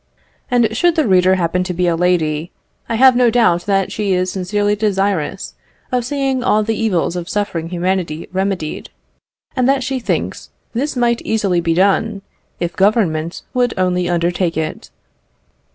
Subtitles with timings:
[0.49, 2.51] And should the reader happen to be a lady,
[2.89, 5.53] I have no doubt that she is sincerely desirous
[5.91, 8.89] of seeing all the evils of suffering humanity remedied,
[9.55, 12.23] and that she thinks this might easily be done,
[12.59, 14.89] if Government would only undertake it.